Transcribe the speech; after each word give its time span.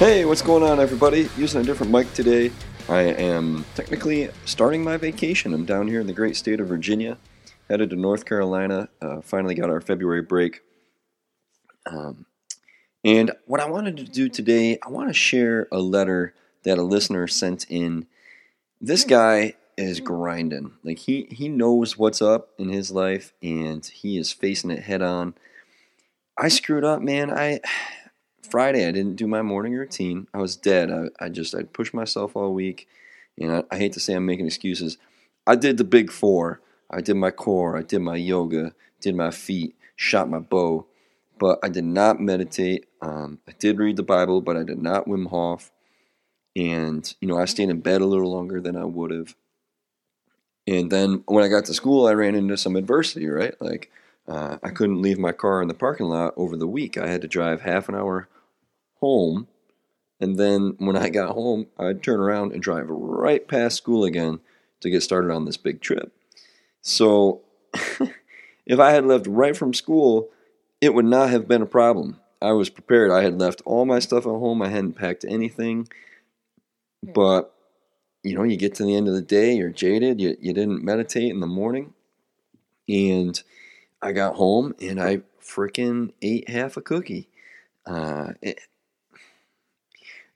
Hey, 0.00 0.24
what's 0.24 0.40
going 0.40 0.62
on, 0.62 0.80
everybody? 0.80 1.28
Using 1.36 1.60
a 1.60 1.62
different 1.62 1.92
mic 1.92 2.10
today. 2.14 2.50
I 2.88 3.02
am 3.02 3.66
technically 3.74 4.30
starting 4.46 4.82
my 4.82 4.96
vacation. 4.96 5.52
I'm 5.52 5.66
down 5.66 5.88
here 5.88 6.00
in 6.00 6.06
the 6.06 6.14
great 6.14 6.38
state 6.38 6.58
of 6.58 6.68
Virginia, 6.68 7.18
headed 7.68 7.90
to 7.90 7.96
North 7.96 8.24
Carolina. 8.24 8.88
Uh, 9.02 9.20
finally 9.20 9.54
got 9.54 9.68
our 9.68 9.82
February 9.82 10.22
break. 10.22 10.62
Um, 11.84 12.24
and 13.04 13.32
what 13.44 13.60
I 13.60 13.68
wanted 13.68 13.98
to 13.98 14.04
do 14.04 14.30
today, 14.30 14.78
I 14.82 14.88
want 14.88 15.10
to 15.10 15.12
share 15.12 15.68
a 15.70 15.80
letter 15.80 16.32
that 16.62 16.78
a 16.78 16.82
listener 16.82 17.26
sent 17.26 17.66
in. 17.68 18.06
This 18.80 19.04
guy 19.04 19.52
is 19.76 20.00
grinding. 20.00 20.72
Like 20.82 21.00
he 21.00 21.28
he 21.30 21.50
knows 21.50 21.98
what's 21.98 22.22
up 22.22 22.48
in 22.56 22.70
his 22.70 22.90
life 22.90 23.34
and 23.42 23.84
he 23.84 24.16
is 24.16 24.32
facing 24.32 24.70
it 24.70 24.84
head 24.84 25.02
on. 25.02 25.34
I 26.38 26.48
screwed 26.48 26.84
up, 26.84 27.02
man. 27.02 27.30
I 27.30 27.60
Friday 28.50 28.86
I 28.86 28.90
didn't 28.90 29.16
do 29.16 29.28
my 29.28 29.42
morning 29.42 29.74
routine. 29.74 30.26
I 30.34 30.38
was 30.38 30.56
dead. 30.56 30.90
I, 30.90 31.24
I 31.24 31.28
just 31.28 31.54
I 31.54 31.62
pushed 31.62 31.94
myself 31.94 32.34
all 32.34 32.52
week, 32.52 32.88
and 33.38 33.52
I, 33.52 33.62
I 33.70 33.78
hate 33.78 33.92
to 33.92 34.00
say 34.00 34.14
I'm 34.14 34.26
making 34.26 34.46
excuses. 34.46 34.98
I 35.46 35.54
did 35.56 35.76
the 35.76 35.84
big 35.84 36.10
four. 36.10 36.60
I 36.90 37.00
did 37.00 37.14
my 37.14 37.30
core. 37.30 37.76
I 37.76 37.82
did 37.82 38.00
my 38.00 38.16
yoga. 38.16 38.74
Did 39.00 39.14
my 39.14 39.30
feet. 39.30 39.76
Shot 39.94 40.28
my 40.28 40.40
bow, 40.40 40.86
but 41.38 41.58
I 41.62 41.68
did 41.68 41.84
not 41.84 42.20
meditate. 42.20 42.86
Um, 43.00 43.38
I 43.46 43.52
did 43.58 43.78
read 43.78 43.96
the 43.96 44.02
Bible, 44.02 44.40
but 44.40 44.56
I 44.56 44.62
did 44.62 44.78
not 44.78 45.06
Wim 45.06 45.28
Hof. 45.28 45.70
And 46.56 47.14
you 47.20 47.28
know 47.28 47.38
I 47.38 47.44
stayed 47.44 47.70
in 47.70 47.80
bed 47.80 48.00
a 48.00 48.06
little 48.06 48.32
longer 48.32 48.60
than 48.60 48.76
I 48.76 48.84
would 48.84 49.12
have. 49.12 49.36
And 50.66 50.90
then 50.90 51.22
when 51.26 51.44
I 51.44 51.48
got 51.48 51.66
to 51.66 51.74
school, 51.74 52.06
I 52.06 52.14
ran 52.14 52.34
into 52.34 52.56
some 52.56 52.74
adversity. 52.76 53.28
Right, 53.28 53.54
like 53.60 53.92
uh, 54.26 54.58
I 54.62 54.70
couldn't 54.70 55.02
leave 55.02 55.18
my 55.18 55.32
car 55.32 55.62
in 55.62 55.68
the 55.68 55.74
parking 55.74 56.06
lot 56.06 56.34
over 56.36 56.56
the 56.56 56.66
week. 56.66 56.98
I 56.98 57.06
had 57.06 57.22
to 57.22 57.28
drive 57.28 57.60
half 57.60 57.88
an 57.88 57.94
hour 57.94 58.28
home. 59.00 59.48
And 60.20 60.38
then 60.38 60.74
when 60.78 60.96
I 60.96 61.08
got 61.08 61.34
home, 61.34 61.66
I'd 61.78 62.02
turn 62.02 62.20
around 62.20 62.52
and 62.52 62.62
drive 62.62 62.86
right 62.88 63.46
past 63.46 63.76
school 63.76 64.04
again 64.04 64.40
to 64.80 64.90
get 64.90 65.02
started 65.02 65.30
on 65.30 65.44
this 65.44 65.56
big 65.56 65.80
trip. 65.80 66.12
So 66.82 67.42
if 68.66 68.78
I 68.78 68.90
had 68.92 69.06
left 69.06 69.26
right 69.26 69.56
from 69.56 69.74
school, 69.74 70.28
it 70.80 70.94
would 70.94 71.04
not 71.04 71.30
have 71.30 71.48
been 71.48 71.62
a 71.62 71.66
problem. 71.66 72.20
I 72.42 72.52
was 72.52 72.70
prepared. 72.70 73.10
I 73.10 73.22
had 73.22 73.38
left 73.38 73.62
all 73.64 73.84
my 73.84 73.98
stuff 73.98 74.24
at 74.24 74.30
home. 74.30 74.62
I 74.62 74.68
hadn't 74.68 74.94
packed 74.94 75.24
anything. 75.28 75.88
But, 77.02 77.54
you 78.22 78.34
know, 78.34 78.42
you 78.42 78.56
get 78.56 78.74
to 78.76 78.84
the 78.84 78.94
end 78.94 79.08
of 79.08 79.14
the 79.14 79.22
day, 79.22 79.54
you're 79.54 79.70
jaded. 79.70 80.20
You, 80.20 80.36
you 80.40 80.52
didn't 80.52 80.84
meditate 80.84 81.30
in 81.30 81.40
the 81.40 81.46
morning. 81.46 81.94
And 82.88 83.40
I 84.02 84.12
got 84.12 84.36
home 84.36 84.74
and 84.80 85.00
I 85.00 85.22
freaking 85.40 86.12
ate 86.22 86.48
half 86.48 86.76
a 86.76 86.82
cookie. 86.82 87.28
Uh, 87.86 88.32
it, 88.40 88.60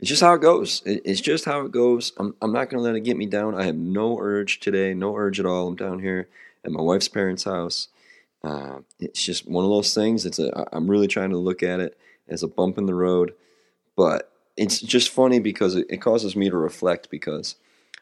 it's 0.01 0.09
just 0.09 0.23
how 0.23 0.35
it 0.35 0.43
goes. 0.43 0.83
It's 0.85 1.21
just 1.21 1.45
how 1.45 1.63
it 1.63 1.73
goes. 1.73 2.13
I'm, 2.19 2.35
I'm 2.43 2.53
not 2.53 2.69
going 2.69 2.79
to 2.79 2.85
let 2.85 2.97
it 2.97 3.01
get 3.05 3.17
me 3.17 3.27
down. 3.27 3.55
I 3.55 3.65
have 3.65 3.77
no 3.77 4.19
urge 4.19 4.61
today, 4.61 4.93
no 4.93 5.17
urge 5.17 5.41
at 5.41 5.47
all. 5.47 5.69
I'm 5.69 5.77
down 5.77 6.01
here 6.01 6.29
at 6.65 6.73
my 6.73 6.83
wife's 6.83 7.09
parents' 7.09 7.45
house. 7.45 7.89
Uh, 8.43 8.81
it's 8.99 9.25
just 9.25 9.49
one 9.49 9.65
of 9.65 9.71
those 9.71 9.95
things. 9.95 10.27
It's 10.27 10.39
a, 10.39 10.67
I'm 10.73 10.91
really 10.91 11.07
trying 11.07 11.31
to 11.31 11.39
look 11.39 11.63
at 11.63 11.81
it 11.81 11.97
as 12.29 12.43
a 12.43 12.49
bump 12.49 12.77
in 12.77 12.87
the 12.87 12.95
road, 12.95 13.35
but 13.97 14.31
it's 14.57 14.81
just 14.81 15.09
funny 15.09 15.39
because 15.39 15.75
it, 15.75 15.87
it 15.89 15.99
causes 15.99 16.37
me 16.37 16.51
to 16.51 16.57
reflect. 16.57 17.09
Because 17.09 17.57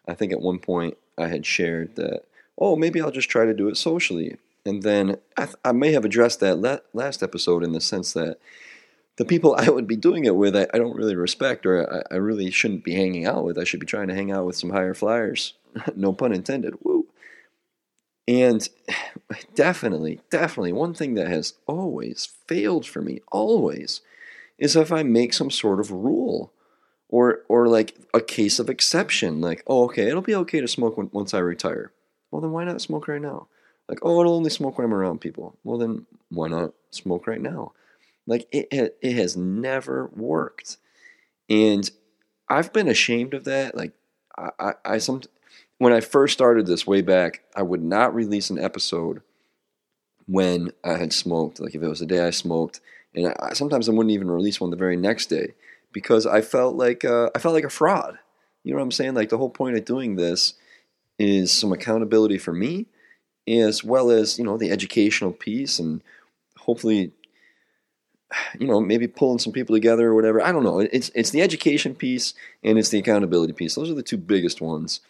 I 0.09 0.15
think 0.15 0.33
at 0.33 0.41
one 0.41 0.59
point 0.59 0.97
I 1.17 1.29
had 1.29 1.47
shared 1.47 1.95
that, 1.97 2.25
oh, 2.59 2.75
maybe 2.75 3.01
I'll 3.01 3.12
just 3.12 3.31
try 3.31 3.45
to 3.45 3.55
do 3.55 3.69
it 3.69 3.77
socially, 3.77 4.37
and 4.67 4.83
then 4.83 5.19
I, 5.37 5.49
I 5.65 5.73
may 5.73 5.93
have 5.93 6.05
addressed 6.05 6.41
that 6.41 6.83
last 6.93 7.22
episode 7.22 7.62
in 7.62 7.72
the 7.72 7.81
sense 7.81 8.12
that 8.15 8.39
the 9.17 9.25
people 9.25 9.55
I 9.59 9.69
would 9.69 9.87
be 9.87 9.97
doing 9.97 10.25
it 10.25 10.37
with, 10.37 10.56
I, 10.56 10.67
I 10.73 10.78
don't 10.78 10.97
really 10.97 11.17
respect 11.17 11.67
or 11.67 11.91
I, 12.11 12.15
I, 12.15 12.17
really 12.19 12.50
shouldn't 12.50 12.84
be 12.84 12.95
hanging 12.95 13.27
out 13.27 13.45
with. 13.45 13.59
I 13.59 13.65
should 13.65 13.81
be 13.81 13.87
trying 13.87 14.09
to 14.09 14.15
hang 14.15 14.31
out 14.31 14.47
with 14.47 14.56
some 14.56 14.71
higher 14.71 14.95
flyers. 14.95 15.55
no 15.97 16.12
pun 16.12 16.33
intended. 16.33 16.75
Woo. 16.83 17.06
And 18.28 18.69
definitely, 19.55 20.21
definitely, 20.31 20.72
one 20.72 20.95
thing 20.95 21.15
that 21.15 21.28
has 21.28 21.55
always 21.67 22.28
failed 22.47 22.87
for 22.87 23.03
me, 23.03 23.21
always, 23.31 24.01
is 24.59 24.77
if 24.77 24.93
I 24.93 25.03
make 25.03 25.33
some 25.33 25.51
sort 25.51 25.81
of 25.81 25.91
rule 25.91 26.53
or 27.12 27.43
or 27.49 27.69
like 27.69 27.95
a 28.12 28.21
case 28.21 28.59
of 28.59 28.69
exception. 28.69 29.41
Like, 29.41 29.62
oh, 29.69 29.84
okay, 29.84 30.09
it'll 30.09 30.22
be 30.22 30.34
okay 30.34 30.61
to 30.61 30.67
smoke 30.67 30.97
when, 30.97 31.11
once 31.12 31.33
I 31.33 31.39
retire. 31.39 31.93
Well, 32.33 32.41
then 32.41 32.51
why 32.51 32.65
not 32.65 32.81
smoke 32.81 33.06
right 33.06 33.21
now? 33.21 33.47
Like, 33.89 34.01
oh, 34.03 34.21
it'll 34.21 34.34
only 34.34 34.51
smoke 34.51 34.78
when 34.78 34.87
I'm 34.87 34.95
around 34.95 35.21
people. 35.21 35.56
Well, 35.62 35.78
then 35.78 36.06
why 36.31 36.49
not 36.49 36.72
smoke 36.91 37.27
right 37.27 37.41
now? 37.41 37.72
Like 38.27 38.47
it, 38.53 38.97
it 39.00 39.16
has 39.16 39.37
never 39.37 40.10
worked, 40.15 40.77
and 41.49 41.91
I've 42.49 42.72
been 42.72 42.88
ashamed 42.88 43.34
of 43.34 43.44
that. 43.44 43.77
Like 43.77 43.93
I, 44.37 44.50
I, 44.59 44.72
I 44.84 44.99
some 44.99 45.22
when 45.78 45.93
I 45.93 46.00
first 46.00 46.33
started 46.33 46.66
this 46.66 46.87
way 46.87 47.00
back, 47.03 47.43
I 47.56 47.62
would 47.62 47.83
not 47.83 48.15
release 48.15 48.50
an 48.50 48.59
episode 48.59 49.22
when 50.27 50.71
I 50.84 50.94
had 50.94 51.12
smoked. 51.12 51.59
Like 51.60 51.75
if 51.75 51.83
it 51.83 51.88
was 51.88 52.00
the 52.00 52.06
day 52.06 52.25
I 52.25 52.31
smoked, 52.31 52.81
and 53.15 53.34
I, 53.41 53.55
sometimes 53.55 53.88
I 53.88 53.93
wouldn't 53.93 54.12
even 54.12 54.31
release 54.31 54.60
one 54.60 54.71
the 54.71 54.77
very 54.77 54.97
next 54.97 55.27
day 55.27 55.54
because 55.93 56.27
I 56.27 56.41
felt 56.41 56.77
like 56.77 57.04
uh, 57.04 57.31
I 57.34 57.39
felt 57.39 57.54
like 57.54 57.65
a 57.65 57.71
fraud. 57.71 58.19
You 58.65 58.72
know 58.72 58.78
what 58.78 58.84
I'm 58.84 58.93
saying? 58.93 59.15
Like 59.15 59.28
the 59.28 59.39
whole 59.39 59.50
point 59.50 59.77
of 59.77 59.84
doing 59.84 60.16
this 60.16 60.54
is 61.19 61.53
some 61.53 61.72
accountability 61.72 62.39
for 62.39 62.53
me, 62.53 62.87
as 63.49 63.83
well 63.83 64.10
as 64.10 64.39
you 64.39 64.44
know 64.44 64.56
the 64.56 64.71
educational 64.71 65.33
piece, 65.33 65.78
and 65.78 66.03
hopefully 66.59 67.12
you 68.59 68.66
know, 68.66 68.81
maybe 68.81 69.06
pulling 69.06 69.38
some 69.38 69.53
people 69.53 69.75
together 69.75 70.09
or 70.09 70.15
whatever. 70.15 70.43
I 70.43 70.53
don't 70.53 70.65
know. 70.65 70.81
It's 70.81 71.10
it's 71.15 71.31
the 71.31 71.43
education 71.43 71.94
piece 71.94 72.34
and 72.62 72.78
it's 72.78 72.88
the 72.88 72.98
accountability 72.98 73.53
piece. 73.53 73.75
Those 73.75 73.91
are 73.91 73.94
the 73.94 74.03
two 74.03 74.16
biggest 74.16 74.60
ones. 74.60 75.00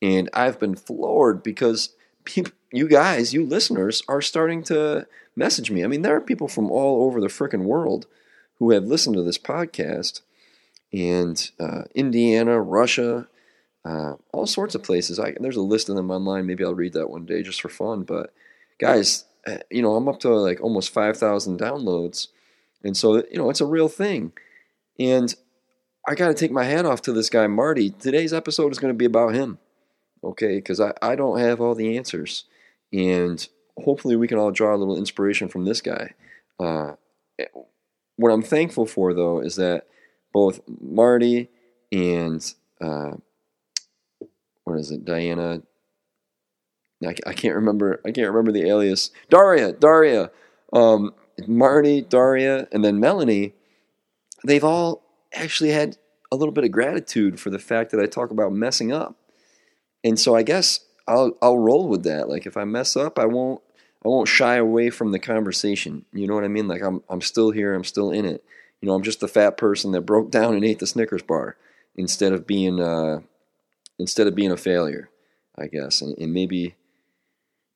And 0.00 0.28
I've 0.32 0.58
been 0.58 0.74
floored 0.74 1.42
because 1.42 1.90
people, 2.24 2.52
you 2.72 2.88
guys, 2.88 3.32
you 3.32 3.44
listeners, 3.44 4.02
are 4.08 4.20
starting 4.20 4.62
to 4.64 5.06
message 5.36 5.70
me. 5.70 5.84
I 5.84 5.86
mean, 5.86 6.02
there 6.02 6.16
are 6.16 6.20
people 6.20 6.48
from 6.48 6.70
all 6.70 7.04
over 7.04 7.20
the 7.20 7.28
freaking 7.28 7.64
world 7.64 8.06
who 8.58 8.70
have 8.72 8.84
listened 8.84 9.16
to 9.16 9.22
this 9.22 9.38
podcast, 9.38 10.20
and 10.92 11.50
uh, 11.58 11.82
Indiana, 11.94 12.60
Russia, 12.60 13.28
uh, 13.84 14.14
all 14.32 14.46
sorts 14.46 14.74
of 14.74 14.82
places. 14.82 15.18
I, 15.18 15.34
there's 15.40 15.56
a 15.56 15.62
list 15.62 15.88
of 15.88 15.96
them 15.96 16.10
online. 16.10 16.46
Maybe 16.46 16.64
I'll 16.64 16.74
read 16.74 16.92
that 16.92 17.10
one 17.10 17.26
day 17.26 17.42
just 17.42 17.60
for 17.60 17.68
fun. 17.68 18.02
But 18.02 18.32
guys, 18.78 19.24
uh, 19.46 19.58
you 19.70 19.82
know, 19.82 19.96
I'm 19.96 20.08
up 20.08 20.20
to 20.20 20.30
like 20.30 20.60
almost 20.60 20.90
five 20.90 21.16
thousand 21.16 21.58
downloads 21.58 22.28
and 22.84 22.96
so, 22.96 23.16
you 23.30 23.38
know, 23.38 23.50
it's 23.50 23.60
a 23.60 23.66
real 23.66 23.88
thing. 23.88 24.32
And 24.98 25.34
I 26.06 26.14
got 26.14 26.28
to 26.28 26.34
take 26.34 26.50
my 26.50 26.64
hat 26.64 26.84
off 26.84 27.02
to 27.02 27.12
this 27.12 27.30
guy, 27.30 27.46
Marty. 27.46 27.90
Today's 27.90 28.32
episode 28.32 28.72
is 28.72 28.78
going 28.78 28.92
to 28.92 28.98
be 28.98 29.04
about 29.04 29.34
him, 29.34 29.58
okay? 30.24 30.56
Because 30.56 30.80
I, 30.80 30.92
I 31.00 31.14
don't 31.14 31.38
have 31.38 31.60
all 31.60 31.74
the 31.74 31.96
answers. 31.96 32.44
And 32.92 33.46
hopefully, 33.78 34.16
we 34.16 34.28
can 34.28 34.38
all 34.38 34.50
draw 34.50 34.74
a 34.74 34.76
little 34.76 34.96
inspiration 34.96 35.48
from 35.48 35.64
this 35.64 35.80
guy. 35.80 36.14
Uh, 36.58 36.92
what 38.16 38.30
I'm 38.30 38.42
thankful 38.42 38.86
for, 38.86 39.14
though, 39.14 39.40
is 39.40 39.56
that 39.56 39.86
both 40.32 40.60
Marty 40.80 41.48
and 41.90 42.54
uh, 42.80 43.12
what 44.64 44.78
is 44.78 44.90
it, 44.90 45.04
Diana? 45.04 45.62
I, 47.04 47.14
I 47.26 47.32
can't 47.32 47.54
remember. 47.54 48.00
I 48.04 48.12
can't 48.12 48.28
remember 48.28 48.52
the 48.52 48.68
alias. 48.68 49.10
Daria, 49.28 49.72
Daria. 49.72 50.30
Um, 50.72 51.14
Marty, 51.46 52.02
Daria, 52.02 52.68
and 52.72 52.84
then 52.84 53.00
Melanie, 53.00 53.54
they've 54.44 54.64
all 54.64 55.02
actually 55.32 55.70
had 55.70 55.96
a 56.30 56.36
little 56.36 56.52
bit 56.52 56.64
of 56.64 56.72
gratitude 56.72 57.38
for 57.38 57.50
the 57.50 57.58
fact 57.58 57.90
that 57.90 58.00
I 58.00 58.06
talk 58.06 58.30
about 58.30 58.52
messing 58.52 58.92
up. 58.92 59.16
And 60.04 60.18
so 60.18 60.34
I 60.34 60.42
guess 60.42 60.80
I'll 61.06 61.36
I'll 61.42 61.58
roll 61.58 61.88
with 61.88 62.04
that. 62.04 62.28
Like 62.28 62.46
if 62.46 62.56
I 62.56 62.64
mess 62.64 62.96
up, 62.96 63.18
I 63.18 63.26
won't 63.26 63.60
I 64.04 64.08
won't 64.08 64.28
shy 64.28 64.56
away 64.56 64.90
from 64.90 65.12
the 65.12 65.18
conversation. 65.18 66.04
You 66.12 66.26
know 66.26 66.34
what 66.34 66.44
I 66.44 66.48
mean? 66.48 66.68
Like 66.68 66.82
I'm 66.82 67.02
I'm 67.08 67.20
still 67.20 67.50
here, 67.50 67.74
I'm 67.74 67.84
still 67.84 68.10
in 68.10 68.24
it. 68.24 68.44
You 68.80 68.88
know, 68.88 68.94
I'm 68.94 69.02
just 69.02 69.20
the 69.20 69.28
fat 69.28 69.56
person 69.56 69.92
that 69.92 70.02
broke 70.02 70.30
down 70.38 70.54
and 70.54 70.64
ate 70.64 70.78
the 70.78 70.86
Snickers 70.86 71.22
bar 71.22 71.56
instead 71.96 72.32
of 72.32 72.46
being 72.46 72.80
uh 72.80 73.20
instead 73.98 74.26
of 74.26 74.34
being 74.34 74.50
a 74.50 74.56
failure, 74.56 75.10
I 75.56 75.66
guess. 75.66 76.00
And, 76.00 76.16
and 76.18 76.32
maybe 76.32 76.74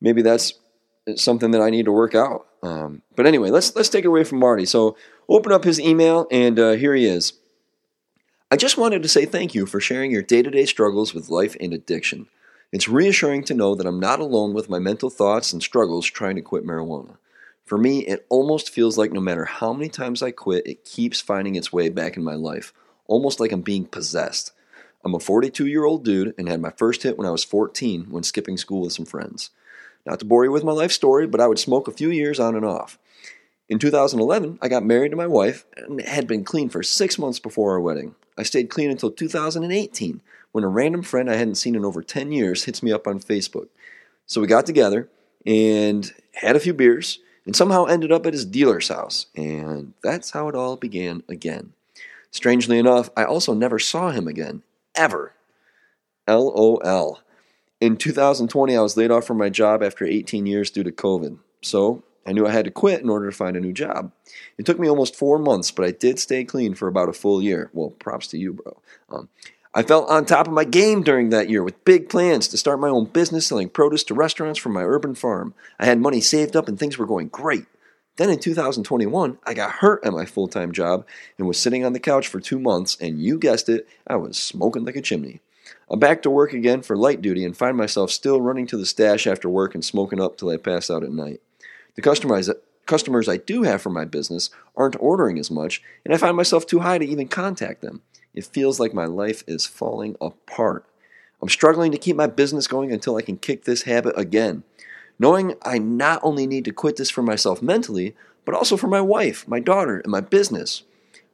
maybe 0.00 0.22
that's 0.22 0.54
something 1.14 1.52
that 1.52 1.60
I 1.60 1.70
need 1.70 1.84
to 1.84 1.92
work 1.92 2.14
out. 2.14 2.46
Um, 2.66 3.02
but 3.14 3.26
anyway, 3.26 3.50
let's 3.50 3.76
let's 3.76 3.88
take 3.88 4.04
it 4.04 4.08
away 4.08 4.24
from 4.24 4.40
Marty. 4.40 4.64
So 4.64 4.96
open 5.28 5.52
up 5.52 5.64
his 5.64 5.78
email, 5.78 6.26
and 6.32 6.58
uh, 6.58 6.72
here 6.72 6.94
he 6.94 7.06
is. 7.06 7.34
I 8.50 8.56
just 8.56 8.76
wanted 8.76 9.02
to 9.02 9.08
say 9.08 9.24
thank 9.24 9.54
you 9.54 9.66
for 9.66 9.80
sharing 9.80 10.10
your 10.10 10.22
day 10.22 10.42
to 10.42 10.50
day 10.50 10.66
struggles 10.66 11.14
with 11.14 11.30
life 11.30 11.56
and 11.60 11.72
addiction. 11.72 12.26
It's 12.72 12.88
reassuring 12.88 13.44
to 13.44 13.54
know 13.54 13.74
that 13.76 13.86
I'm 13.86 14.00
not 14.00 14.18
alone 14.18 14.52
with 14.52 14.68
my 14.68 14.80
mental 14.80 15.10
thoughts 15.10 15.52
and 15.52 15.62
struggles 15.62 16.06
trying 16.06 16.34
to 16.36 16.42
quit 16.42 16.66
marijuana. 16.66 17.16
For 17.64 17.78
me, 17.78 18.00
it 18.00 18.26
almost 18.28 18.70
feels 18.70 18.98
like 18.98 19.12
no 19.12 19.20
matter 19.20 19.44
how 19.44 19.72
many 19.72 19.88
times 19.88 20.22
I 20.22 20.32
quit, 20.32 20.66
it 20.66 20.84
keeps 20.84 21.20
finding 21.20 21.54
its 21.54 21.72
way 21.72 21.88
back 21.88 22.16
in 22.16 22.24
my 22.24 22.34
life, 22.34 22.72
almost 23.06 23.38
like 23.38 23.52
I'm 23.52 23.62
being 23.62 23.86
possessed. 23.86 24.52
I'm 25.04 25.14
a 25.14 25.20
42 25.20 25.66
year 25.66 25.84
old 25.84 26.04
dude 26.04 26.34
and 26.36 26.48
had 26.48 26.60
my 26.60 26.70
first 26.70 27.04
hit 27.04 27.16
when 27.16 27.28
I 27.28 27.30
was 27.30 27.44
14 27.44 28.06
when 28.10 28.24
skipping 28.24 28.56
school 28.56 28.82
with 28.82 28.92
some 28.92 29.06
friends. 29.06 29.50
Not 30.06 30.20
to 30.20 30.24
bore 30.24 30.44
you 30.44 30.52
with 30.52 30.64
my 30.64 30.72
life 30.72 30.92
story, 30.92 31.26
but 31.26 31.40
I 31.40 31.48
would 31.48 31.58
smoke 31.58 31.88
a 31.88 31.92
few 31.92 32.10
years 32.10 32.38
on 32.38 32.54
and 32.54 32.64
off. 32.64 32.98
In 33.68 33.80
2011, 33.80 34.60
I 34.62 34.68
got 34.68 34.84
married 34.84 35.10
to 35.10 35.16
my 35.16 35.26
wife 35.26 35.66
and 35.76 36.00
had 36.00 36.28
been 36.28 36.44
clean 36.44 36.68
for 36.68 36.84
six 36.84 37.18
months 37.18 37.40
before 37.40 37.72
our 37.72 37.80
wedding. 37.80 38.14
I 38.38 38.44
stayed 38.44 38.70
clean 38.70 38.90
until 38.90 39.10
2018 39.10 40.20
when 40.52 40.62
a 40.62 40.68
random 40.68 41.02
friend 41.02 41.28
I 41.28 41.34
hadn't 41.34 41.56
seen 41.56 41.74
in 41.74 41.84
over 41.84 42.02
10 42.02 42.30
years 42.30 42.64
hits 42.64 42.82
me 42.82 42.92
up 42.92 43.08
on 43.08 43.18
Facebook. 43.18 43.68
So 44.26 44.40
we 44.40 44.46
got 44.46 44.66
together 44.66 45.08
and 45.44 46.12
had 46.34 46.54
a 46.54 46.60
few 46.60 46.72
beers 46.72 47.18
and 47.44 47.56
somehow 47.56 47.86
ended 47.86 48.12
up 48.12 48.26
at 48.26 48.32
his 48.32 48.44
dealer's 48.44 48.88
house. 48.88 49.26
And 49.34 49.94
that's 50.02 50.30
how 50.30 50.48
it 50.48 50.54
all 50.54 50.76
began 50.76 51.24
again. 51.28 51.72
Strangely 52.30 52.78
enough, 52.78 53.10
I 53.16 53.24
also 53.24 53.54
never 53.54 53.78
saw 53.78 54.10
him 54.10 54.28
again, 54.28 54.62
ever. 54.94 55.32
LOL. 56.28 57.20
In 57.80 57.96
2020, 57.96 58.74
I 58.74 58.80
was 58.80 58.96
laid 58.96 59.10
off 59.10 59.26
from 59.26 59.36
my 59.36 59.50
job 59.50 59.82
after 59.82 60.06
18 60.06 60.46
years 60.46 60.70
due 60.70 60.82
to 60.82 60.90
COVID. 60.90 61.38
So 61.62 62.02
I 62.26 62.32
knew 62.32 62.46
I 62.46 62.50
had 62.50 62.64
to 62.64 62.70
quit 62.70 63.02
in 63.02 63.10
order 63.10 63.30
to 63.30 63.36
find 63.36 63.56
a 63.56 63.60
new 63.60 63.72
job. 63.72 64.12
It 64.56 64.64
took 64.64 64.78
me 64.78 64.88
almost 64.88 65.14
four 65.14 65.38
months, 65.38 65.70
but 65.70 65.84
I 65.84 65.90
did 65.90 66.18
stay 66.18 66.44
clean 66.44 66.74
for 66.74 66.88
about 66.88 67.10
a 67.10 67.12
full 67.12 67.42
year. 67.42 67.70
Well, 67.74 67.90
props 67.90 68.28
to 68.28 68.38
you, 68.38 68.54
bro. 68.54 68.80
Um, 69.10 69.28
I 69.74 69.82
felt 69.82 70.08
on 70.08 70.24
top 70.24 70.46
of 70.46 70.54
my 70.54 70.64
game 70.64 71.02
during 71.02 71.28
that 71.30 71.50
year 71.50 71.62
with 71.62 71.84
big 71.84 72.08
plans 72.08 72.48
to 72.48 72.56
start 72.56 72.80
my 72.80 72.88
own 72.88 73.04
business 73.04 73.46
selling 73.46 73.68
produce 73.68 74.04
to 74.04 74.14
restaurants 74.14 74.58
from 74.58 74.72
my 74.72 74.82
urban 74.82 75.14
farm. 75.14 75.52
I 75.78 75.84
had 75.84 76.00
money 76.00 76.22
saved 76.22 76.56
up 76.56 76.68
and 76.68 76.78
things 76.78 76.96
were 76.96 77.04
going 77.04 77.28
great. 77.28 77.66
Then 78.16 78.30
in 78.30 78.38
2021, 78.38 79.38
I 79.44 79.52
got 79.52 79.70
hurt 79.70 80.02
at 80.02 80.14
my 80.14 80.24
full 80.24 80.48
time 80.48 80.72
job 80.72 81.06
and 81.36 81.46
was 81.46 81.60
sitting 81.60 81.84
on 81.84 81.92
the 81.92 82.00
couch 82.00 82.26
for 82.26 82.40
two 82.40 82.58
months, 82.58 82.96
and 82.98 83.20
you 83.20 83.38
guessed 83.38 83.68
it, 83.68 83.86
I 84.06 84.16
was 84.16 84.38
smoking 84.38 84.86
like 84.86 84.96
a 84.96 85.02
chimney. 85.02 85.40
I'm 85.88 86.00
back 86.00 86.22
to 86.22 86.30
work 86.30 86.52
again 86.52 86.82
for 86.82 86.96
light 86.96 87.22
duty 87.22 87.44
and 87.44 87.56
find 87.56 87.76
myself 87.76 88.10
still 88.10 88.40
running 88.40 88.66
to 88.68 88.76
the 88.76 88.86
stash 88.86 89.26
after 89.26 89.48
work 89.48 89.74
and 89.74 89.84
smoking 89.84 90.20
up 90.20 90.36
till 90.36 90.50
I 90.50 90.56
pass 90.56 90.90
out 90.90 91.04
at 91.04 91.12
night. 91.12 91.40
The 91.94 92.02
customers, 92.02 92.50
customers 92.86 93.28
I 93.28 93.36
do 93.36 93.62
have 93.62 93.82
for 93.82 93.90
my 93.90 94.04
business 94.04 94.50
aren't 94.76 95.00
ordering 95.00 95.38
as 95.38 95.50
much, 95.50 95.82
and 96.04 96.12
I 96.12 96.16
find 96.16 96.36
myself 96.36 96.66
too 96.66 96.80
high 96.80 96.98
to 96.98 97.06
even 97.06 97.28
contact 97.28 97.82
them. 97.82 98.02
It 98.34 98.46
feels 98.46 98.80
like 98.80 98.94
my 98.94 99.04
life 99.04 99.44
is 99.46 99.64
falling 99.64 100.16
apart. 100.20 100.84
I'm 101.40 101.48
struggling 101.48 101.92
to 101.92 101.98
keep 101.98 102.16
my 102.16 102.26
business 102.26 102.66
going 102.66 102.92
until 102.92 103.16
I 103.16 103.22
can 103.22 103.36
kick 103.36 103.64
this 103.64 103.82
habit 103.82 104.18
again. 104.18 104.64
Knowing 105.18 105.54
I 105.62 105.78
not 105.78 106.20
only 106.22 106.46
need 106.46 106.64
to 106.64 106.72
quit 106.72 106.96
this 106.96 107.10
for 107.10 107.22
myself 107.22 107.62
mentally, 107.62 108.14
but 108.44 108.54
also 108.54 108.76
for 108.76 108.88
my 108.88 109.00
wife, 109.00 109.46
my 109.46 109.60
daughter, 109.60 110.00
and 110.00 110.10
my 110.10 110.20
business. 110.20 110.82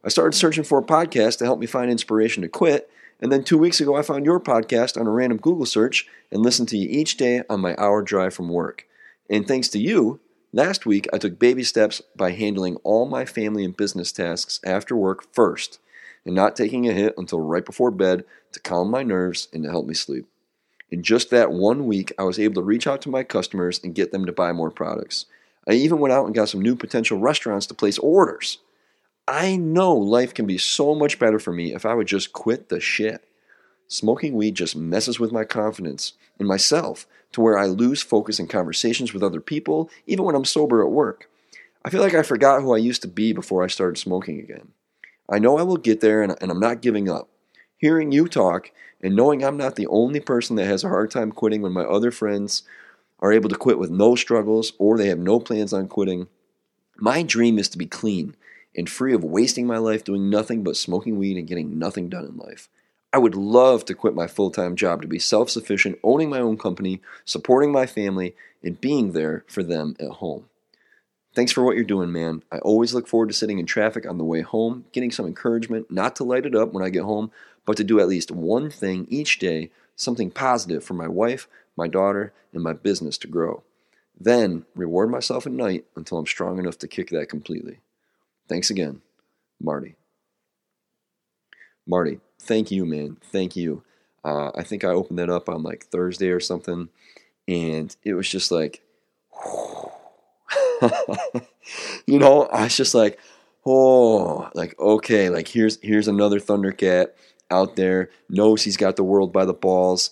I 0.03 0.09
started 0.09 0.37
searching 0.37 0.63
for 0.63 0.77
a 0.77 0.83
podcast 0.83 1.39
to 1.39 1.45
help 1.45 1.59
me 1.59 1.65
find 1.65 1.89
inspiration 1.89 2.43
to 2.43 2.49
quit, 2.49 2.89
and 3.23 3.31
then 3.31 3.43
two 3.43 3.57
weeks 3.57 3.81
ago 3.81 3.95
I 3.95 4.03
found 4.03 4.25
your 4.25 4.39
podcast 4.39 4.99
on 4.99 5.07
a 5.07 5.11
random 5.11 5.39
Google 5.39 5.65
search 5.65 6.07
and 6.31 6.43
listened 6.43 6.69
to 6.69 6.77
you 6.77 6.87
each 6.87 7.17
day 7.17 7.41
on 7.49 7.61
my 7.61 7.75
hour 7.79 8.03
drive 8.03 8.35
from 8.35 8.49
work. 8.49 8.85
And 9.27 9.47
thanks 9.47 9.69
to 9.69 9.79
you, 9.79 10.19
Last 10.55 10.85
week, 10.85 11.07
I 11.11 11.17
took 11.17 11.39
baby 11.39 11.63
steps 11.63 11.99
by 12.15 12.29
handling 12.29 12.75
all 12.83 13.07
my 13.07 13.25
family 13.25 13.65
and 13.65 13.75
business 13.75 14.11
tasks 14.11 14.59
after 14.63 14.95
work 14.95 15.33
first 15.33 15.79
and 16.25 16.35
not 16.35 16.55
taking 16.55 16.87
a 16.87 16.93
hit 16.93 17.15
until 17.17 17.41
right 17.41 17.65
before 17.65 17.89
bed 17.89 18.23
to 18.51 18.59
calm 18.59 18.91
my 18.91 19.01
nerves 19.01 19.47
and 19.51 19.63
to 19.63 19.71
help 19.71 19.87
me 19.87 19.95
sleep. 19.95 20.27
In 20.91 21.01
just 21.01 21.31
that 21.31 21.51
one 21.51 21.87
week, 21.87 22.13
I 22.19 22.23
was 22.23 22.37
able 22.37 22.61
to 22.61 22.61
reach 22.61 22.85
out 22.85 23.01
to 23.01 23.09
my 23.09 23.23
customers 23.23 23.81
and 23.83 23.95
get 23.95 24.11
them 24.11 24.27
to 24.27 24.31
buy 24.31 24.51
more 24.51 24.69
products. 24.69 25.25
I 25.67 25.71
even 25.73 25.97
went 25.97 26.13
out 26.13 26.27
and 26.27 26.35
got 26.35 26.49
some 26.49 26.61
new 26.61 26.75
potential 26.75 27.17
restaurants 27.17 27.65
to 27.67 27.73
place 27.73 27.97
orders. 27.97 28.59
I 29.27 29.55
know 29.55 29.93
life 29.93 30.33
can 30.33 30.45
be 30.45 30.57
so 30.57 30.93
much 30.93 31.17
better 31.17 31.39
for 31.39 31.53
me 31.53 31.73
if 31.73 31.85
I 31.85 31.93
would 31.93 32.07
just 32.07 32.33
quit 32.33 32.67
the 32.69 32.81
shit. 32.81 33.23
Smoking 33.87 34.33
weed 34.33 34.55
just 34.55 34.75
messes 34.75 35.19
with 35.19 35.31
my 35.31 35.45
confidence 35.45 36.13
in 36.39 36.45
myself 36.45 37.07
to 37.31 37.41
where 37.41 37.57
I 37.57 37.65
lose 37.65 38.01
focus 38.01 38.39
in 38.39 38.47
conversations 38.47 39.13
with 39.13 39.23
other 39.23 39.39
people, 39.39 39.89
even 40.07 40.25
when 40.25 40.35
I'm 40.35 40.45
sober 40.45 40.83
at 40.83 40.91
work. 40.91 41.29
I 41.85 41.89
feel 41.89 42.01
like 42.01 42.13
I 42.13 42.23
forgot 42.23 42.61
who 42.61 42.73
I 42.73 42.77
used 42.77 43.01
to 43.03 43.07
be 43.07 43.33
before 43.33 43.63
I 43.63 43.67
started 43.67 43.97
smoking 43.97 44.39
again. 44.39 44.69
I 45.29 45.39
know 45.39 45.57
I 45.57 45.63
will 45.63 45.77
get 45.77 46.01
there 46.01 46.21
and, 46.21 46.35
and 46.41 46.51
I'm 46.51 46.59
not 46.59 46.81
giving 46.81 47.09
up. 47.09 47.29
Hearing 47.77 48.11
you 48.11 48.27
talk 48.27 48.71
and 49.01 49.15
knowing 49.15 49.43
I'm 49.43 49.57
not 49.57 49.75
the 49.75 49.87
only 49.87 50.19
person 50.19 50.57
that 50.57 50.65
has 50.65 50.83
a 50.83 50.89
hard 50.89 51.11
time 51.11 51.31
quitting 51.31 51.61
when 51.61 51.73
my 51.73 51.83
other 51.83 52.11
friends 52.11 52.63
are 53.19 53.31
able 53.31 53.49
to 53.49 53.55
quit 53.55 53.79
with 53.79 53.89
no 53.89 54.15
struggles 54.15 54.73
or 54.79 54.97
they 54.97 55.07
have 55.07 55.19
no 55.19 55.39
plans 55.39 55.71
on 55.71 55.87
quitting. 55.87 56.27
My 56.97 57.23
dream 57.23 57.57
is 57.57 57.69
to 57.69 57.77
be 57.77 57.85
clean 57.85 58.35
and 58.75 58.89
free 58.89 59.13
of 59.13 59.23
wasting 59.23 59.67
my 59.67 59.77
life 59.77 60.03
doing 60.03 60.29
nothing 60.29 60.63
but 60.63 60.77
smoking 60.77 61.17
weed 61.17 61.37
and 61.37 61.47
getting 61.47 61.77
nothing 61.77 62.09
done 62.09 62.25
in 62.25 62.37
life. 62.37 62.69
I 63.11 63.19
would 63.19 63.35
love 63.35 63.85
to 63.85 63.93
quit 63.93 64.15
my 64.15 64.25
full 64.25 64.49
time 64.49 64.75
job 64.75 65.01
to 65.01 65.07
be 65.07 65.19
self 65.19 65.49
sufficient, 65.49 65.99
owning 66.03 66.29
my 66.29 66.39
own 66.39 66.57
company, 66.57 67.01
supporting 67.25 67.71
my 67.71 67.85
family, 67.85 68.35
and 68.63 68.81
being 68.81 69.11
there 69.11 69.45
for 69.47 69.61
them 69.61 69.95
at 69.99 70.09
home. 70.09 70.45
Thanks 71.35 71.51
for 71.51 71.63
what 71.63 71.75
you're 71.75 71.83
doing, 71.83 72.11
man. 72.11 72.43
I 72.51 72.59
always 72.59 72.93
look 72.93 73.07
forward 73.07 73.29
to 73.29 73.33
sitting 73.33 73.59
in 73.59 73.65
traffic 73.65 74.07
on 74.07 74.17
the 74.17 74.23
way 74.23 74.41
home, 74.41 74.85
getting 74.91 75.11
some 75.11 75.25
encouragement, 75.25 75.89
not 75.91 76.15
to 76.17 76.23
light 76.23 76.45
it 76.45 76.55
up 76.55 76.73
when 76.73 76.83
I 76.83 76.89
get 76.89 77.03
home, 77.03 77.31
but 77.65 77.77
to 77.77 77.83
do 77.83 77.99
at 77.99 78.07
least 78.07 78.31
one 78.31 78.69
thing 78.69 79.07
each 79.09 79.39
day, 79.39 79.71
something 79.95 80.29
positive 80.29 80.83
for 80.83 80.93
my 80.93 81.07
wife, 81.07 81.47
my 81.75 81.87
daughter, 81.87 82.33
and 82.51 82.63
my 82.63 82.73
business 82.73 83.17
to 83.19 83.27
grow. 83.27 83.63
Then 84.19 84.65
reward 84.75 85.09
myself 85.09 85.47
at 85.47 85.53
night 85.53 85.85
until 85.95 86.19
I'm 86.19 86.27
strong 86.27 86.59
enough 86.59 86.77
to 86.79 86.87
kick 86.87 87.09
that 87.09 87.29
completely. 87.29 87.79
Thanks 88.47 88.69
again, 88.69 89.01
Marty. 89.61 89.95
Marty, 91.87 92.19
thank 92.39 92.71
you, 92.71 92.85
man. 92.85 93.17
Thank 93.21 93.55
you. 93.55 93.83
Uh, 94.23 94.51
I 94.55 94.63
think 94.63 94.83
I 94.83 94.89
opened 94.89 95.19
that 95.19 95.29
up 95.29 95.49
on 95.49 95.63
like 95.63 95.85
Thursday 95.85 96.29
or 96.29 96.39
something, 96.39 96.89
and 97.47 97.95
it 98.03 98.13
was 98.13 98.29
just 98.29 98.51
like, 98.51 98.81
you 102.07 102.19
know, 102.19 102.43
I 102.47 102.63
was 102.63 102.75
just 102.77 102.93
like, 102.95 103.19
oh, 103.65 104.49
like 104.53 104.77
okay, 104.79 105.29
like 105.29 105.47
here's 105.47 105.79
here's 105.81 106.07
another 106.07 106.39
Thundercat 106.39 107.07
out 107.51 107.75
there 107.75 108.09
knows 108.29 108.63
he's 108.63 108.77
got 108.77 108.95
the 108.95 109.03
world 109.03 109.31
by 109.33 109.45
the 109.45 109.53
balls. 109.53 110.11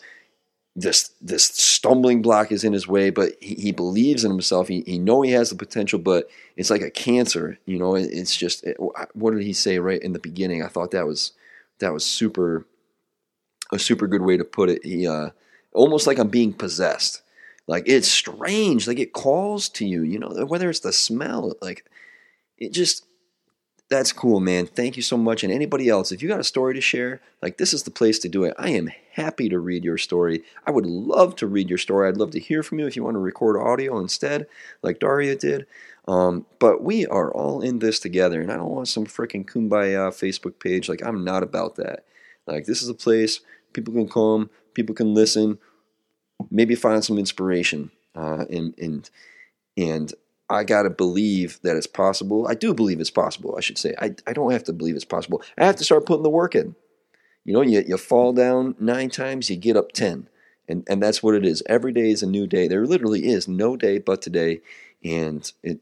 This 0.75 1.12
this 1.19 1.44
stumbling 1.44 2.21
block 2.21 2.51
is 2.51 2.63
in 2.63 2.71
his 2.71 2.88
way, 2.88 3.09
but 3.09 3.33
he, 3.41 3.56
he 3.56 3.71
believes 3.73 4.23
in 4.23 4.31
himself. 4.31 4.69
He 4.69 4.83
he 4.88 4.97
know 4.97 5.21
he 5.21 5.31
has 5.31 5.50
the 5.50 5.56
potential, 5.56 6.00
but 6.00 6.29
it's 6.56 6.69
like 6.69 6.81
a 6.81 6.89
cancer. 6.89 7.59
You 7.65 7.77
know, 7.77 7.95
it, 7.95 8.09
it's 8.12 8.35
just 8.35 8.63
it, 8.63 8.77
what 9.13 9.33
did 9.33 9.44
he 9.44 9.51
say 9.51 9.79
right 9.79 10.01
in 10.01 10.13
the 10.13 10.19
beginning? 10.19 10.63
I 10.63 10.68
thought 10.68 10.91
that 10.91 11.06
was 11.06 11.33
that 11.79 11.91
was 11.91 12.06
super 12.06 12.65
a 13.73 13.79
super 13.79 14.07
good 14.07 14.21
way 14.21 14.38
to 14.38 14.45
put 14.45 14.69
it. 14.69 14.85
He 14.85 15.07
uh, 15.07 15.31
almost 15.74 16.07
like 16.07 16.17
I'm 16.17 16.29
being 16.29 16.53
possessed. 16.53 17.22
Like 17.67 17.84
it's 17.86 18.07
strange. 18.07 18.88
Like 18.88 19.00
it 19.00 19.13
calls 19.13 19.67
to 19.69 19.86
you. 19.86 20.03
You 20.03 20.19
know, 20.19 20.45
whether 20.45 20.69
it's 20.69 20.79
the 20.79 20.93
smell, 20.93 21.53
like 21.62 21.86
it 22.57 22.72
just 22.72 23.05
that's 23.91 24.13
cool, 24.13 24.39
man. 24.39 24.67
Thank 24.67 24.95
you 24.95 25.03
so 25.03 25.17
much. 25.17 25.43
And 25.43 25.51
anybody 25.51 25.89
else, 25.89 26.13
if 26.13 26.24
you 26.24 26.29
got 26.29 26.39
a 26.39 26.45
story 26.45 26.74
to 26.74 26.81
share, 26.81 27.19
like 27.41 27.57
this 27.57 27.74
is 27.74 27.83
the 27.83 27.91
place 27.91 28.19
to 28.19 28.29
do 28.29 28.45
it. 28.45 28.53
I 28.57 28.69
am 28.69 28.89
happy 29.12 29.50
to 29.50 29.60
read 29.60 29.83
your 29.83 29.98
story. 29.98 30.43
I 30.65 30.71
would 30.71 30.86
love 30.86 31.36
to 31.36 31.48
read 31.48 31.67
your 31.67 31.77
story. 31.77 32.07
I'd 32.07 32.15
love 32.15 32.31
to 32.31 32.39
hear 32.39 32.63
from 32.63 32.79
you 32.79 32.88
if 32.88 32.95
you 32.95 33.03
want 33.03 33.15
to 33.15 33.19
record 33.19 33.57
audio 33.57 34.00
instead, 34.00 34.48
like 34.81 35.00
Daria 35.00 35.36
did. 35.36 35.67
Um, 36.07 36.45
but 36.57 36.81
we 36.81 37.05
are 37.05 37.33
all 37.33 37.62
in 37.62 37.79
this 37.79 38.00
together, 38.00 38.41
and 38.41 38.50
I 38.50 38.55
don't 38.55 38.71
want 38.71 38.88
some 38.88 39.05
freaking 39.05 39.45
kumbaya 39.45 40.07
Facebook 40.10 40.57
page. 40.57 40.88
Like, 40.88 41.05
I'm 41.05 41.25
not 41.25 41.43
about 41.43 41.75
that. 41.75 42.05
Like, 42.48 42.65
this 42.65 42.81
is 42.81 42.88
a 42.88 42.93
place 42.93 43.41
people 43.74 43.93
can 43.93 44.07
come, 44.07 44.50
people 44.74 44.95
can 44.95 45.13
listen, 45.13 45.60
maybe 46.50 46.75
find 46.75 47.03
some 47.03 47.19
inspiration. 47.19 47.91
Uh, 48.15 48.45
and, 48.50 48.74
and, 48.79 49.10
and 49.77 50.13
I 50.51 50.63
got 50.63 50.84
to 50.84 50.89
believe 50.89 51.60
that 51.63 51.77
it's 51.77 51.88
possible. 51.88 52.48
I 52.48 52.55
do 52.55 52.74
believe 52.74 53.00
it's 53.00 53.10
possible, 53.10 53.55
I 53.58 53.62
should 53.62 53.77
say. 53.77 53.96
I, 54.00 54.15
I 54.27 54.34
don't 54.34 54.51
have 54.51 54.65
to 54.65 54.74
believe 54.74 54.96
it's 54.96 55.05
possible. 55.05 55.41
I 55.58 55.65
have 55.65 55.77
to 55.77 55.84
start 55.84 56.05
putting 56.05 56.24
the 56.24 56.29
work 56.29 56.55
in. 56.55 56.75
You 57.46 57.53
know, 57.53 57.62
you, 57.62 57.84
you 57.88 57.98
fall 57.98 58.34
down 58.34 58.75
nine 58.79 59.10
times, 59.10 59.50
you 59.50 59.55
get 59.55 59.77
up 59.77 59.93
10. 59.93 60.27
And, 60.67 60.86
and 60.88 61.01
that's 61.01 61.24
what 61.24 61.36
it 61.36 61.46
is. 61.46 61.63
Every 61.67 61.91
day 61.91 62.12
is 62.12 62.22
a 62.22 62.27
new 62.27 62.48
day. 62.48 62.67
There 62.67 62.86
literally 62.86 63.27
is 63.27 63.48
no 63.48 63.75
day 63.75 63.98
but 63.98 64.22
today. 64.22 64.62
And 65.03 65.51
it, 65.63 65.79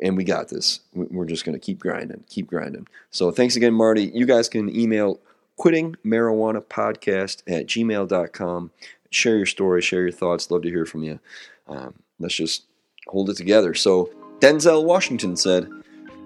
and 0.00 0.16
we 0.16 0.24
got 0.24 0.48
this. 0.48 0.80
We're 0.94 1.26
just 1.26 1.44
going 1.44 1.54
to 1.54 1.64
keep 1.64 1.78
grinding, 1.78 2.24
keep 2.28 2.48
grinding. 2.48 2.88
So 3.10 3.30
thanks 3.30 3.56
again, 3.56 3.74
Marty. 3.74 4.10
You 4.12 4.26
guys 4.26 4.48
can 4.48 4.74
email 4.74 5.20
quitting 5.56 5.96
marijuana 6.04 6.62
podcast 6.62 7.42
at 7.46 7.66
gmail.com. 7.66 8.70
Share 9.10 9.36
your 9.36 9.46
story, 9.46 9.80
share 9.80 10.02
your 10.02 10.12
thoughts. 10.12 10.50
Love 10.50 10.62
to 10.62 10.68
hear 10.68 10.84
from 10.84 11.04
you. 11.04 11.20
Um, 11.68 11.94
let's 12.18 12.34
just 12.34 12.65
hold 13.08 13.30
it 13.30 13.36
together. 13.36 13.74
So 13.74 14.10
Denzel 14.40 14.84
Washington 14.84 15.36
said, 15.36 15.68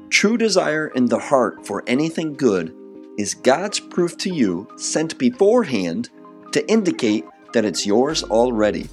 True 0.08 0.37
desire 0.37 0.88
in 0.88 1.06
the 1.06 1.18
heart 1.18 1.66
for 1.66 1.84
anything 1.87 2.34
good 2.34 2.75
is 3.16 3.34
God's 3.34 3.78
proof 3.78 4.16
to 4.18 4.34
you 4.34 4.66
sent 4.76 5.18
beforehand 5.18 6.10
to 6.52 6.68
indicate 6.68 7.25
that 7.52 7.64
it's 7.64 7.87
yours 7.87 8.22
already. 8.25 8.88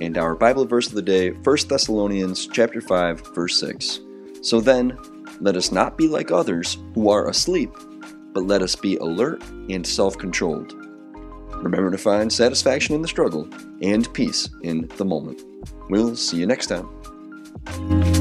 And 0.00 0.16
our 0.16 0.36
Bible 0.36 0.64
verse 0.64 0.86
of 0.86 0.94
the 0.94 1.02
day, 1.02 1.30
1 1.30 1.56
Thessalonians 1.68 2.46
chapter 2.46 2.80
5, 2.80 3.34
verse 3.34 3.58
6. 3.58 4.00
So 4.42 4.60
then, 4.60 4.96
let 5.40 5.56
us 5.56 5.72
not 5.72 5.98
be 5.98 6.06
like 6.06 6.30
others 6.30 6.78
who 6.94 7.10
are 7.10 7.28
asleep, 7.28 7.70
but 8.32 8.44
let 8.44 8.62
us 8.62 8.76
be 8.76 8.96
alert 8.98 9.42
and 9.68 9.84
self-controlled. 9.84 10.72
Remember 11.62 11.90
to 11.90 11.98
find 11.98 12.32
satisfaction 12.32 12.94
in 12.94 13.02
the 13.02 13.08
struggle 13.08 13.48
and 13.82 14.12
peace 14.14 14.48
in 14.62 14.86
the 14.96 15.04
moment. 15.04 15.42
We'll 15.90 16.14
see 16.14 16.36
you 16.36 16.46
next 16.46 16.68
time. 16.68 16.88
Thank 17.70 18.06
you. 18.06 18.17